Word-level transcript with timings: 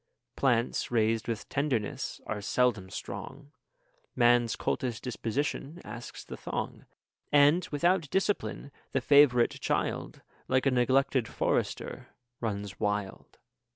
Plants 0.35 0.89
raised 0.89 1.27
with 1.27 1.47
tenderness 1.47 2.19
are 2.25 2.41
seldom 2.41 2.89
strong; 2.89 3.51
Man's 4.15 4.55
coltish 4.55 4.99
disposition 4.99 5.79
asks 5.85 6.23
the 6.25 6.35
thong; 6.37 6.87
And, 7.31 7.67
without 7.71 8.09
discipline, 8.09 8.71
the 8.93 9.01
favourite 9.01 9.59
child, 9.61 10.23
Like 10.47 10.65
a 10.65 10.71
neglected 10.71 11.27
forester, 11.27 12.07
runs 12.39 12.79
wild. 12.79 13.37